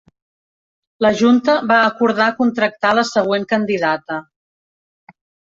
La 1.05 1.11
junta 1.19 1.55
va 1.71 1.77
acordar 1.89 2.31
contractar 2.39 2.95
la 3.01 3.05
següent 3.11 3.47
candidata. 3.53 4.19